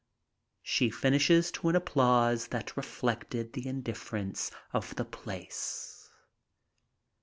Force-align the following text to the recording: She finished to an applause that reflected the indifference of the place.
She 0.63 0.89
finished 0.89 1.53
to 1.53 1.69
an 1.69 1.75
applause 1.75 2.47
that 2.47 2.75
reflected 2.75 3.53
the 3.53 3.67
indifference 3.67 4.49
of 4.73 4.95
the 4.95 5.05
place. 5.05 6.09